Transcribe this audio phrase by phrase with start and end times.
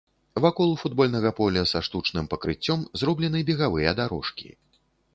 [0.45, 4.49] Вакол футбольнага поля са штучным пакрыццём зроблены бегавыя дарожкі.